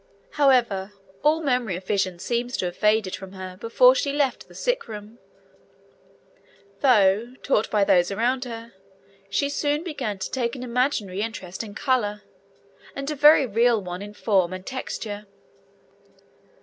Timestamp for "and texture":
14.53-15.27